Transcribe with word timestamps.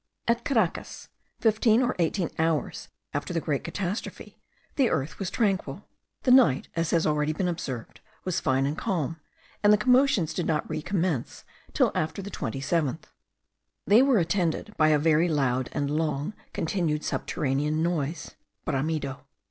At 0.27 0.43
Caracas, 0.43 1.09
fifteen 1.39 1.83
or 1.83 1.95
eighteen 1.99 2.31
hours 2.39 2.87
after 3.13 3.33
the 3.35 3.39
great 3.39 3.63
catastrophe, 3.63 4.39
the 4.75 4.89
earth 4.89 5.19
was 5.19 5.29
tranquil. 5.29 5.85
The 6.23 6.31
night, 6.31 6.69
as 6.75 6.89
has 6.89 7.05
already 7.05 7.33
been 7.33 7.47
observed, 7.47 8.01
was 8.25 8.39
fine 8.39 8.65
and 8.65 8.75
calm; 8.75 9.17
and 9.61 9.71
the 9.71 9.77
commotions 9.77 10.33
did 10.33 10.47
not 10.47 10.67
recommence 10.67 11.43
till 11.73 11.91
after 11.93 12.23
the 12.23 12.31
27th. 12.31 13.03
They 13.85 14.01
were 14.01 14.15
then 14.15 14.23
attended 14.23 14.73
by 14.75 14.87
a 14.87 14.97
very 14.97 15.29
loud 15.29 15.69
and 15.71 15.91
long 15.91 16.33
continued 16.51 17.03
subterranean 17.03 17.83
noise 17.83 18.31
(bramido). 18.65 19.19